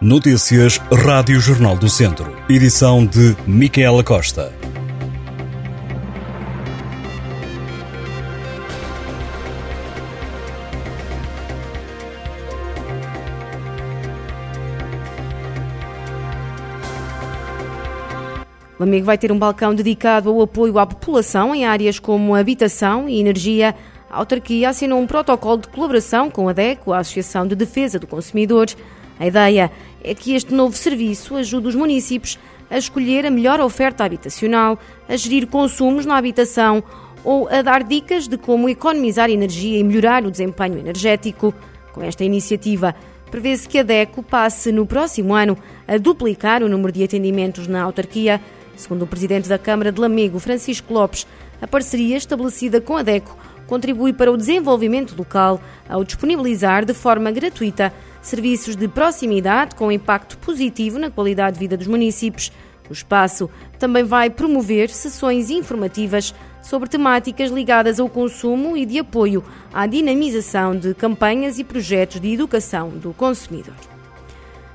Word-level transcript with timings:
Notícias 0.00 0.78
Rádio 0.92 1.38
Jornal 1.38 1.76
do 1.76 1.88
Centro. 1.88 2.36
Edição 2.48 3.06
de 3.06 3.36
Micaela 3.46 4.02
Costa. 4.02 4.52
Lamego 18.78 19.06
vai 19.06 19.16
ter 19.16 19.30
um 19.30 19.38
balcão 19.38 19.72
dedicado 19.72 20.28
ao 20.28 20.42
apoio 20.42 20.76
à 20.80 20.84
população 20.84 21.54
em 21.54 21.64
áreas 21.64 22.00
como 22.00 22.34
habitação 22.34 23.08
e 23.08 23.20
energia. 23.20 23.76
A 24.10 24.18
autarquia 24.18 24.70
assinou 24.70 25.00
um 25.00 25.06
protocolo 25.06 25.58
de 25.58 25.68
colaboração 25.68 26.28
com 26.28 26.48
a 26.48 26.52
DECO, 26.52 26.92
a 26.92 26.98
Associação 26.98 27.46
de 27.46 27.54
Defesa 27.54 28.00
do 28.00 28.08
Consumidor. 28.08 28.66
A 29.18 29.26
ideia 29.26 29.70
é 30.02 30.14
que 30.14 30.34
este 30.34 30.52
novo 30.52 30.76
serviço 30.76 31.36
ajude 31.36 31.68
os 31.68 31.74
municípios 31.74 32.38
a 32.70 32.78
escolher 32.78 33.26
a 33.26 33.30
melhor 33.30 33.60
oferta 33.60 34.04
habitacional, 34.04 34.78
a 35.08 35.16
gerir 35.16 35.46
consumos 35.46 36.04
na 36.04 36.16
habitação 36.16 36.82
ou 37.24 37.48
a 37.48 37.62
dar 37.62 37.82
dicas 37.82 38.28
de 38.28 38.36
como 38.36 38.68
economizar 38.68 39.30
energia 39.30 39.78
e 39.78 39.84
melhorar 39.84 40.24
o 40.24 40.30
desempenho 40.30 40.78
energético. 40.78 41.54
Com 41.92 42.02
esta 42.02 42.24
iniciativa, 42.24 42.94
prevê-se 43.30 43.68
que 43.68 43.78
a 43.78 43.82
DECO 43.82 44.22
passe 44.22 44.70
no 44.72 44.86
próximo 44.86 45.34
ano 45.34 45.56
a 45.86 45.96
duplicar 45.96 46.62
o 46.62 46.68
número 46.68 46.92
de 46.92 47.04
atendimentos 47.04 47.66
na 47.66 47.82
autarquia. 47.82 48.40
Segundo 48.76 49.02
o 49.02 49.06
presidente 49.06 49.48
da 49.48 49.58
Câmara 49.58 49.92
de 49.92 50.00
Lamego, 50.00 50.40
Francisco 50.40 50.92
Lopes, 50.92 51.26
a 51.62 51.66
parceria 51.66 52.16
estabelecida 52.16 52.80
com 52.80 52.96
a 52.96 53.02
DECO 53.02 53.36
contribui 53.66 54.12
para 54.12 54.30
o 54.30 54.36
desenvolvimento 54.36 55.14
local 55.16 55.60
ao 55.88 56.04
disponibilizar 56.04 56.84
de 56.84 56.92
forma 56.92 57.30
gratuita 57.30 57.92
serviços 58.26 58.74
de 58.74 58.88
proximidade 58.88 59.74
com 59.74 59.92
impacto 59.92 60.38
positivo 60.38 60.98
na 60.98 61.10
qualidade 61.10 61.54
de 61.54 61.60
vida 61.60 61.76
dos 61.76 61.86
municípios. 61.86 62.50
O 62.88 62.92
espaço 62.92 63.48
também 63.78 64.04
vai 64.04 64.28
promover 64.28 64.90
sessões 64.90 65.50
informativas 65.50 66.34
sobre 66.62 66.88
temáticas 66.88 67.50
ligadas 67.50 68.00
ao 68.00 68.08
consumo 68.08 68.76
e 68.76 68.86
de 68.86 68.98
apoio 68.98 69.44
à 69.72 69.86
dinamização 69.86 70.76
de 70.76 70.94
campanhas 70.94 71.58
e 71.58 71.64
projetos 71.64 72.20
de 72.20 72.32
educação 72.32 72.88
do 72.90 73.12
consumidor. 73.12 73.74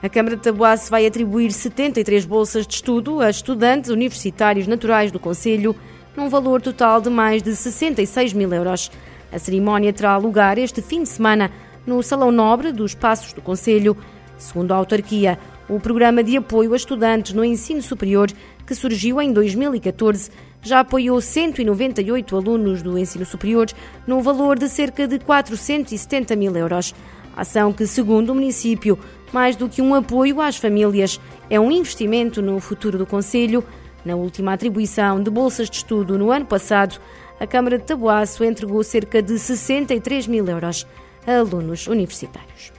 A 0.02 0.08
Câmara 0.08 0.38
de 0.38 0.44
Taboaço 0.44 0.90
vai 0.90 1.06
atribuir 1.06 1.52
73 1.52 2.26
bolsas 2.26 2.66
de 2.66 2.76
estudo 2.76 3.20
a 3.20 3.30
estudantes 3.30 3.90
universitários 3.90 4.66
naturais 4.66 5.12
do 5.12 5.20
Conselho, 5.20 5.76
num 6.16 6.30
valor 6.30 6.62
total 6.62 7.02
de 7.02 7.10
mais 7.10 7.44
de 7.44 7.56
66 7.56 8.34
mil 8.34 8.54
euros. 8.54 8.90
A 9.32 9.38
cerimónia 9.38 9.92
terá 9.92 10.16
lugar 10.18 10.58
este 10.58 10.82
fim 10.82 11.04
de 11.04 11.10
semana 11.10 11.52
no 11.90 12.04
Salão 12.04 12.32
Nobre 12.32 12.72
dos 12.72 12.94
Passos 12.94 13.34
do 13.34 13.42
Conselho. 13.42 13.98
Segundo 14.38 14.72
a 14.72 14.76
autarquia, 14.76 15.40
o 15.68 15.80
programa 15.80 16.24
de 16.24 16.38
apoio 16.38 16.74
a 16.74 16.76
estudantes 16.76 17.34
no 17.34 17.44
ensino 17.44 17.82
superior, 17.82 18.30
que 18.66 18.76
surgiu 18.76 19.20
em 19.20 19.34
2014, 19.34 20.30
já 20.62 20.82
apoiou 20.82 21.20
198 21.20 22.36
alunos 22.36 22.84
do 22.84 22.96
ensino 22.96 23.26
superior, 23.26 23.66
num 24.06 24.22
valor 24.22 24.60
de 24.60 24.70
cerca 24.70 25.08
de 25.08 25.18
470 25.18 26.36
mil 26.36 26.56
euros. 26.56 26.94
Ação 27.36 27.74
que, 27.74 27.88
segundo 27.88 28.30
o 28.30 28.36
município, 28.36 28.98
mais 29.34 29.56
do 29.56 29.68
que 29.68 29.82
um 29.82 29.96
apoio 29.96 30.40
às 30.40 30.58
famílias, 30.58 31.20
é 31.50 31.60
um 31.60 31.72
investimento 31.72 32.40
no 32.40 32.60
futuro 32.60 33.00
do 33.00 33.06
Conselho. 33.06 33.64
Na 34.06 34.16
última 34.16 34.54
atribuição 34.54 35.24
de 35.24 35.32
bolsas 35.32 35.70
de 35.70 35.78
estudo 35.78 36.20
no 36.20 36.30
ano 36.30 36.46
passado, 36.46 37.00
a 37.40 37.48
Câmara 37.48 37.80
de 37.80 37.86
Taboaço 37.86 38.44
entregou 38.44 38.84
cerca 38.84 39.24
de 39.24 39.40
63 39.40 40.28
mil 40.28 40.48
euros 40.48 40.86
a 41.26 41.40
alunos 41.40 41.88
universitários. 41.88 42.72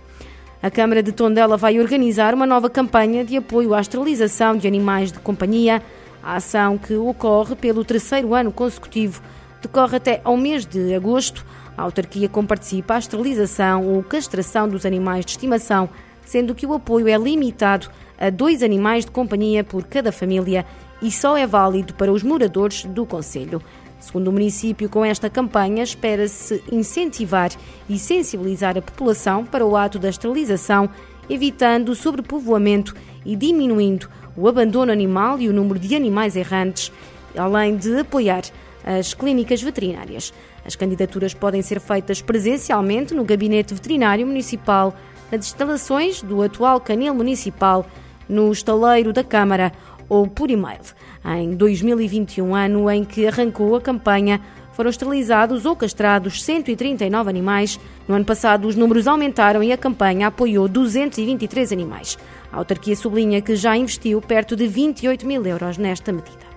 A 0.62 0.70
Câmara 0.70 1.02
de 1.02 1.12
Tondela 1.12 1.56
vai 1.56 1.80
organizar 1.80 2.34
uma 2.34 2.46
nova 2.46 2.68
campanha 2.68 3.24
de 3.24 3.36
apoio 3.36 3.72
à 3.72 3.80
esterilização 3.80 4.56
de 4.56 4.68
animais 4.68 5.10
de 5.10 5.18
companhia. 5.18 5.82
A 6.22 6.36
ação, 6.36 6.76
que 6.76 6.94
ocorre 6.94 7.56
pelo 7.56 7.82
terceiro 7.82 8.34
ano 8.34 8.52
consecutivo, 8.52 9.22
decorre 9.62 9.96
até 9.96 10.20
ao 10.22 10.36
mês 10.36 10.66
de 10.66 10.94
agosto. 10.94 11.46
A 11.78 11.82
autarquia 11.82 12.28
comparticipa 12.28 12.94
a 12.94 12.98
esterilização 12.98 13.86
ou 13.86 14.02
castração 14.02 14.68
dos 14.68 14.84
animais 14.84 15.24
de 15.24 15.30
estimação, 15.30 15.88
sendo 16.26 16.54
que 16.54 16.66
o 16.66 16.74
apoio 16.74 17.08
é 17.08 17.16
limitado 17.16 17.88
a 18.18 18.28
dois 18.28 18.62
animais 18.62 19.06
de 19.06 19.10
companhia 19.10 19.64
por 19.64 19.84
cada 19.84 20.12
família 20.12 20.66
e 21.00 21.10
só 21.10 21.38
é 21.38 21.46
válido 21.46 21.94
para 21.94 22.12
os 22.12 22.22
moradores 22.22 22.84
do 22.84 23.06
Conselho. 23.06 23.62
Segundo 24.00 24.28
o 24.28 24.32
município, 24.32 24.88
com 24.88 25.04
esta 25.04 25.28
campanha 25.28 25.82
espera-se 25.82 26.64
incentivar 26.72 27.50
e 27.88 27.98
sensibilizar 27.98 28.76
a 28.76 28.82
população 28.82 29.44
para 29.44 29.64
o 29.64 29.76
ato 29.76 29.98
da 29.98 30.08
esterilização, 30.08 30.88
evitando 31.28 31.90
o 31.90 31.94
sobrepovoamento 31.94 32.94
e 33.24 33.36
diminuindo 33.36 34.08
o 34.34 34.48
abandono 34.48 34.90
animal 34.90 35.38
e 35.38 35.48
o 35.48 35.52
número 35.52 35.78
de 35.78 35.94
animais 35.94 36.34
errantes, 36.34 36.90
além 37.36 37.76
de 37.76 38.00
apoiar 38.00 38.42
as 38.82 39.12
clínicas 39.12 39.62
veterinárias. 39.62 40.32
As 40.64 40.74
candidaturas 40.74 41.34
podem 41.34 41.60
ser 41.60 41.78
feitas 41.78 42.22
presencialmente 42.22 43.14
no 43.14 43.24
Gabinete 43.24 43.74
Veterinário 43.74 44.26
Municipal, 44.26 44.94
nas 45.30 45.46
instalações 45.46 46.22
do 46.22 46.42
atual 46.42 46.80
canil 46.80 47.14
municipal, 47.14 47.86
no 48.28 48.50
estaleiro 48.52 49.12
da 49.12 49.24
Câmara 49.24 49.72
ou 50.10 50.26
por 50.26 50.50
e-mail. 50.50 50.80
Em 51.24 51.54
2021, 51.54 52.54
ano 52.54 52.90
em 52.90 53.04
que 53.04 53.26
arrancou 53.26 53.74
a 53.76 53.80
campanha, 53.80 54.40
foram 54.72 54.90
esterilizados 54.90 55.64
ou 55.64 55.76
castrados 55.76 56.42
139 56.42 57.30
animais. 57.30 57.78
No 58.08 58.14
ano 58.14 58.24
passado, 58.24 58.66
os 58.66 58.76
números 58.76 59.06
aumentaram 59.06 59.62
e 59.62 59.72
a 59.72 59.76
campanha 59.76 60.26
apoiou 60.26 60.66
223 60.66 61.72
animais. 61.72 62.18
A 62.52 62.56
autarquia 62.56 62.96
sublinha 62.96 63.40
que 63.40 63.54
já 63.56 63.76
investiu 63.76 64.20
perto 64.20 64.56
de 64.56 64.66
28 64.66 65.26
mil 65.26 65.46
euros 65.46 65.78
nesta 65.78 66.12
medida. 66.12 66.50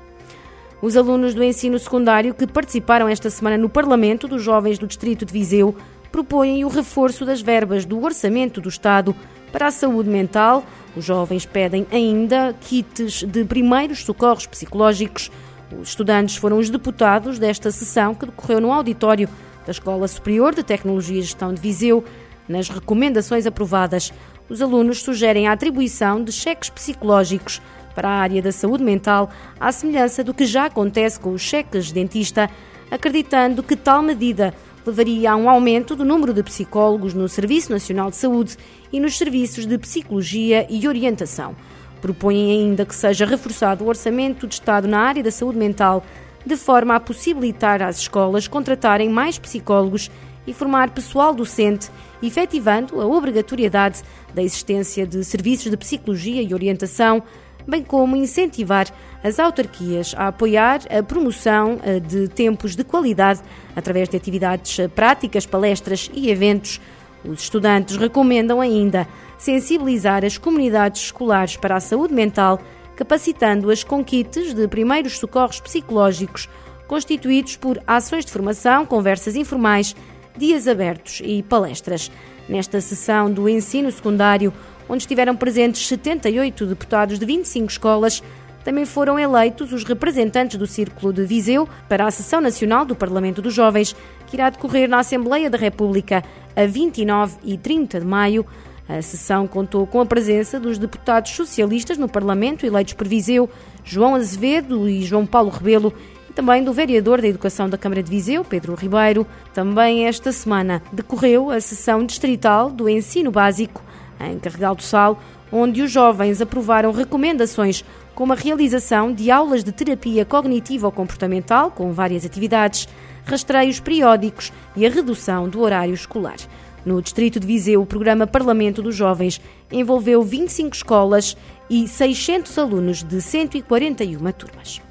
Os 0.82 0.98
alunos 0.98 1.34
do 1.34 1.44
ensino 1.44 1.80
secundário 1.80 2.34
que 2.34 2.48
participaram 2.48 3.08
esta 3.08 3.30
semana 3.30 3.58
no 3.58 3.70
Parlamento 3.70 4.28
dos 4.28 4.42
Jovens 4.42 4.78
do 4.78 4.88
Distrito 4.88 5.26
de 5.26 5.32
Viseu 5.32 5.76
propõem 6.12 6.64
o 6.64 6.68
reforço 6.68 7.26
das 7.26 7.42
verbas 7.42 7.86
do 7.86 8.04
Orçamento 8.04 8.60
do 8.62 8.70
Estado 8.70 9.16
para 9.54 9.68
a 9.68 9.72
saúde 9.72 10.10
mental. 10.10 10.66
Os 10.98 11.06
jovens 11.06 11.46
pedem 11.46 11.88
ainda 11.92 12.54
kits 12.60 13.24
de 13.24 13.46
primeiros 13.46 14.04
socorros 14.04 14.48
psicológicos. 14.48 15.32
Os 15.80 15.90
estudantes 15.90 16.36
foram 16.36 16.58
os 16.58 16.70
deputados 16.70 17.40
desta 17.40 17.72
sessão 17.72 18.14
que 18.14 18.26
decorreu 18.26 18.60
no 18.60 18.72
auditório 18.72 19.30
da 19.66 19.72
Escola 19.72 20.08
Superior 20.08 20.54
de 20.54 20.64
Tecnologia 20.64 21.20
e 21.20 21.22
Gestão 21.22 21.54
de 21.54 21.62
Viseu. 21.62 22.04
Nas 22.50 22.68
recomendações 22.68 23.46
aprovadas, 23.46 24.12
os 24.50 24.62
alunos 24.62 25.02
sugerem 25.02 25.48
a 25.48 25.54
atribuição 25.54 26.22
de 26.22 26.32
cheques 26.32 26.70
psicológicos 26.70 27.62
para 27.96 28.10
a 28.10 28.20
área 28.20 28.42
da 28.42 28.52
saúde 28.52 28.84
mental, 28.84 29.30
à 29.60 29.72
semelhança 29.72 30.24
do 30.24 30.34
que 30.34 30.46
já 30.46 30.66
acontece 30.66 31.20
com 31.20 31.32
os 31.32 31.42
cheques 31.42 31.86
de 31.86 31.94
dentista, 31.94 32.50
acreditando 32.92 33.64
que 33.64 33.76
tal 33.76 34.02
medida 34.02 34.54
levaria 34.86 35.32
a 35.32 35.36
um 35.36 35.50
aumento 35.50 35.96
do 35.96 36.04
número 36.04 36.34
de 36.34 36.44
psicólogos 36.44 37.14
no 37.14 37.28
Serviço 37.30 37.72
Nacional 37.72 38.10
de 38.10 38.18
Saúde 38.18 38.58
e 38.92 39.00
nos 39.00 39.18
serviços 39.18 39.66
de 39.66 39.78
psicologia 39.78 40.68
e 40.70 40.88
orientação. 40.88 41.56
Propõem 42.02 42.52
ainda 42.52 42.86
que 42.86 42.96
seja 42.96 43.26
reforçado 43.26 43.84
o 43.84 43.88
orçamento 43.88 44.46
de 44.46 44.56
Estado 44.56 44.88
na 44.88 45.00
área 45.00 45.24
da 45.24 45.32
saúde 45.32 45.58
mental, 45.58 46.04
de 46.46 46.58
forma 46.58 46.96
a 46.96 47.00
possibilitar 47.00 47.82
às 47.82 48.00
escolas 48.00 48.48
contratarem 48.48 49.10
mais 49.10 49.40
psicólogos 49.40 50.12
e 50.46 50.54
formar 50.54 50.90
pessoal 50.90 51.34
docente, 51.34 51.90
efetivando 52.22 53.00
a 53.00 53.06
obrigatoriedade 53.06 54.02
da 54.34 54.44
existência 54.44 55.08
de 55.08 55.24
serviços 55.24 55.72
de 55.72 55.78
psicologia 55.78 56.42
e 56.42 56.54
orientação 56.54 57.24
bem 57.68 57.84
como 57.84 58.16
incentivar 58.16 58.88
as 59.24 59.40
autarquias 59.40 60.14
a 60.18 60.28
apoiar 60.28 60.82
a 60.90 61.02
promoção 61.02 61.80
eh, 61.84 62.00
de 62.00 62.28
tempos 62.28 62.76
de 62.76 62.84
qualidade 62.84 63.42
através 63.76 64.10
de 64.10 64.18
atividades 64.18 64.80
eh, 64.80 64.88
práticas, 64.88 65.46
palestras 65.46 66.10
e 66.14 66.30
eventos. 66.30 66.82
Os 67.24 67.44
estudantes 67.44 67.96
recomendam 67.96 68.60
ainda 68.60 69.08
sensibilizar 69.38 70.26
as 70.26 70.38
comunidades 70.38 71.04
escolares 71.04 71.56
para 71.56 71.76
a 71.76 71.80
saúde 71.80 72.14
mental, 72.14 72.60
capacitando-as 72.96 73.84
com 73.84 74.04
kits 74.04 74.54
de 74.54 74.68
primeiros 74.68 75.18
socorros 75.18 75.60
psicológicos, 75.60 76.50
constituídos 76.88 77.56
por 77.56 77.82
ações 77.88 78.26
de 78.26 78.32
formação, 78.32 78.86
conversas 78.86 79.36
informais, 79.36 79.96
dias 80.38 80.68
abertos 80.68 81.22
e 81.24 81.42
palestras. 81.44 82.12
Nesta 82.48 82.82
sessão 82.82 83.32
do 83.32 83.48
ensino 83.48 83.90
secundário, 83.90 84.52
onde 84.88 85.04
estiveram 85.04 85.36
presentes 85.36 85.88
78 85.88 86.66
deputados 86.66 87.20
de 87.20 87.26
25 87.26 87.72
escolas. 87.72 88.24
Também 88.64 88.86
foram 88.86 89.20
eleitos 89.20 89.74
os 89.74 89.84
representantes 89.84 90.58
do 90.58 90.66
Círculo 90.66 91.12
de 91.12 91.26
Viseu 91.26 91.68
para 91.90 92.06
a 92.06 92.12
sessão 92.12 92.40
nacional 92.40 92.86
do 92.86 92.96
Parlamento 92.96 93.42
dos 93.42 93.54
Jovens, 93.54 93.96
que 94.28 94.38
irá 94.38 94.50
decorrer 94.50 94.88
na 94.88 95.00
Assembleia 95.00 95.50
da 95.50 95.58
República 95.58 96.24
a 96.56 96.66
29 96.66 97.36
e 97.44 97.58
30 97.58 98.00
de 98.00 98.06
maio. 98.06 98.46
A 98.88 99.02
sessão 99.02 99.48
contou 99.48 99.88
com 99.88 100.02
a 100.02 100.06
presença 100.06 100.60
dos 100.60 100.78
deputados 100.78 101.32
socialistas 101.32 101.98
no 101.98 102.08
Parlamento 102.08 102.66
eleitos 102.66 102.94
por 102.94 103.08
Viseu, 103.08 103.50
João 103.84 104.16
Azevedo 104.16 104.88
e 104.88 105.04
João 105.04 105.26
Paulo 105.26 105.50
Rebelo, 105.50 105.94
e 106.30 106.34
também 106.34 106.64
do 106.64 106.74
vereador 106.74 107.22
da 107.22 107.28
Educação 107.28 107.70
da 107.70 107.78
Câmara 107.78 108.04
de 108.04 108.10
Viseu, 108.10 108.44
Pedro 108.44 108.76
Ribeiro. 108.76 109.26
Também 109.54 110.06
esta 110.06 110.32
semana 110.32 110.82
decorreu 110.92 111.50
a 111.50 111.60
sessão 111.60 112.06
distrital 112.06 112.70
do 112.70 112.88
ensino 112.90 113.32
básico 113.32 113.82
em 114.20 114.40
Carregal 114.40 114.76
do 114.76 114.84
Sal, 114.84 115.22
onde 115.52 115.82
os 115.82 115.92
jovens 115.92 116.42
aprovaram 116.42 116.92
recomendações 116.92 117.84
como 118.16 118.34
a 118.34 118.36
realização 118.36 119.14
de 119.14 119.32
aulas 119.32 119.64
de 119.64 119.72
terapia 119.72 120.26
cognitivo-comportamental 120.26 121.72
com 121.72 121.92
várias 121.92 122.26
atividades, 122.26 122.88
rastreios 123.26 123.80
periódicos 123.80 124.52
e 124.76 124.86
a 124.86 124.90
redução 124.90 125.48
do 125.50 125.62
horário 125.62 125.94
escolar. 125.94 126.38
No 126.86 127.02
distrito 127.02 127.40
de 127.40 127.48
Viseu, 127.48 127.82
o 127.82 127.86
programa 127.86 128.28
Parlamento 128.28 128.82
dos 128.82 128.96
Jovens 128.96 129.40
envolveu 129.72 130.22
25 130.22 130.76
escolas 130.76 131.38
e 131.70 131.88
600 131.88 132.58
alunos 132.58 133.04
de 133.04 133.22
141 133.22 134.32
turmas. 134.34 134.82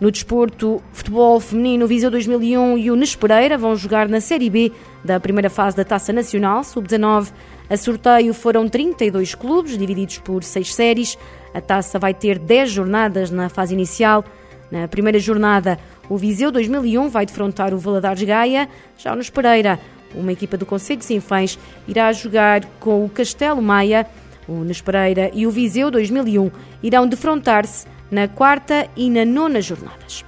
No 0.00 0.10
desporto, 0.10 0.82
futebol 0.94 1.38
feminino, 1.38 1.86
Viseu 1.86 2.10
2001 2.10 2.78
e 2.78 2.90
o 2.90 2.96
Nespereira 2.96 3.58
vão 3.58 3.76
jogar 3.76 4.08
na 4.08 4.18
Série 4.18 4.48
B 4.48 4.72
da 5.04 5.20
primeira 5.20 5.50
fase 5.50 5.76
da 5.76 5.84
Taça 5.84 6.10
Nacional, 6.10 6.64
sub-19. 6.64 7.30
A 7.68 7.76
sorteio 7.76 8.32
foram 8.32 8.66
32 8.66 9.34
clubes, 9.34 9.76
divididos 9.76 10.16
por 10.16 10.42
seis 10.42 10.74
séries. 10.74 11.18
A 11.52 11.60
taça 11.60 11.98
vai 11.98 12.14
ter 12.14 12.38
10 12.38 12.70
jornadas 12.70 13.30
na 13.30 13.50
fase 13.50 13.74
inicial. 13.74 14.24
Na 14.70 14.88
primeira 14.88 15.18
jornada, 15.18 15.78
o 16.08 16.16
Viseu 16.16 16.50
2001 16.50 17.10
vai 17.10 17.26
defrontar 17.26 17.74
o 17.74 17.78
Valadares 17.78 18.22
Gaia. 18.22 18.70
Já 18.96 19.12
o 19.12 19.16
Nespereira, 19.16 19.78
uma 20.14 20.32
equipa 20.32 20.56
do 20.56 20.64
Conselho 20.64 21.00
de 21.00 21.04
Sinfãs, 21.04 21.58
irá 21.86 22.10
jogar 22.14 22.64
com 22.80 23.04
o 23.04 23.08
Castelo 23.10 23.60
Maia. 23.60 24.06
O 24.48 24.64
Nespereira 24.64 25.30
e 25.34 25.46
o 25.46 25.50
Viseu 25.50 25.90
2001 25.90 26.50
irão 26.82 27.06
defrontar-se 27.06 27.86
na 28.10 28.26
quarta 28.28 28.88
e 28.96 29.08
na 29.08 29.24
nona 29.24 29.60
jornadas. 29.60 30.24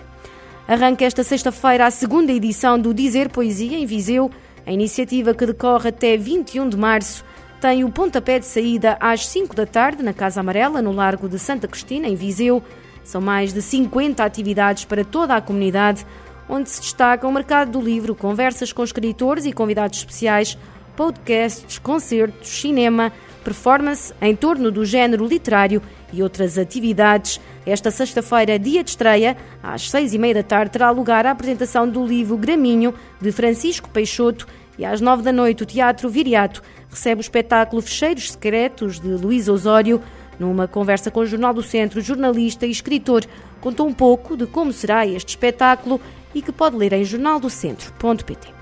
Arranca 0.66 1.04
esta 1.04 1.24
sexta-feira 1.24 1.86
a 1.86 1.90
segunda 1.90 2.32
edição 2.32 2.78
do 2.78 2.94
Dizer 2.94 3.28
Poesia 3.28 3.76
em 3.76 3.84
Viseu. 3.84 4.30
A 4.64 4.72
iniciativa 4.72 5.34
que 5.34 5.44
decorre 5.44 5.88
até 5.88 6.16
21 6.16 6.68
de 6.68 6.76
março 6.76 7.24
tem 7.60 7.84
o 7.84 7.90
pontapé 7.90 8.38
de 8.38 8.46
saída 8.46 8.96
às 9.00 9.26
5 9.26 9.54
da 9.54 9.66
tarde 9.66 10.02
na 10.02 10.12
Casa 10.12 10.40
Amarela, 10.40 10.80
no 10.80 10.92
Largo 10.92 11.28
de 11.28 11.38
Santa 11.38 11.68
Cristina, 11.68 12.08
em 12.08 12.14
Viseu. 12.14 12.62
São 13.04 13.20
mais 13.20 13.52
de 13.52 13.60
50 13.60 14.24
atividades 14.24 14.84
para 14.84 15.04
toda 15.04 15.34
a 15.34 15.40
comunidade, 15.40 16.06
onde 16.48 16.70
se 16.70 16.80
destaca 16.80 17.26
o 17.26 17.32
mercado 17.32 17.72
do 17.72 17.80
livro, 17.80 18.14
conversas 18.14 18.72
com 18.72 18.82
escritores 18.82 19.44
e 19.44 19.52
convidados 19.52 19.98
especiais, 19.98 20.56
podcasts, 20.96 21.78
concertos, 21.78 22.48
cinema, 22.48 23.12
performance 23.42 24.14
em 24.20 24.34
torno 24.34 24.70
do 24.70 24.84
género 24.84 25.26
literário 25.26 25.82
e 26.12 26.22
outras 26.22 26.56
atividades. 26.56 27.40
Esta 27.66 27.90
sexta-feira, 27.90 28.58
dia 28.58 28.82
de 28.82 28.90
estreia, 28.90 29.36
às 29.62 29.90
seis 29.90 30.14
e 30.14 30.18
meia 30.18 30.34
da 30.34 30.42
tarde, 30.42 30.72
terá 30.72 30.90
lugar 30.90 31.26
a 31.26 31.30
apresentação 31.30 31.88
do 31.88 32.04
livro 32.06 32.36
Graminho, 32.36 32.94
de 33.20 33.30
Francisco 33.32 33.88
Peixoto, 33.88 34.46
e 34.78 34.84
às 34.84 35.00
nove 35.00 35.22
da 35.22 35.32
noite 35.32 35.62
o 35.62 35.66
Teatro 35.66 36.08
Viriato 36.08 36.62
recebe 36.88 37.20
o 37.20 37.22
espetáculo 37.22 37.82
Fecheiros 37.82 38.32
Secretos, 38.32 38.98
de 38.98 39.08
Luís 39.08 39.48
Osório. 39.48 40.00
Numa 40.38 40.66
conversa 40.66 41.10
com 41.10 41.20
o 41.20 41.26
Jornal 41.26 41.52
do 41.52 41.62
Centro, 41.62 42.00
jornalista 42.00 42.66
e 42.66 42.70
escritor 42.70 43.24
contou 43.60 43.86
um 43.86 43.92
pouco 43.92 44.36
de 44.36 44.46
como 44.46 44.72
será 44.72 45.06
este 45.06 45.30
espetáculo 45.30 46.00
e 46.34 46.40
que 46.40 46.50
pode 46.50 46.76
ler 46.76 46.92
em 46.94 47.04
jornaldocentro.pt. 47.04 48.61